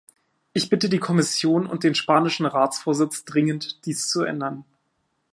Ich 0.53 0.67
bitte 0.71 0.89
die 0.89 0.97
Kommission 0.97 1.67
und 1.67 1.83
den 1.83 1.93
spanischen 1.93 2.47
Ratsvorsitz 2.47 3.23
dringend, 3.23 3.85
dies 3.85 4.07
zu 4.07 4.23
ändern. 4.23 4.65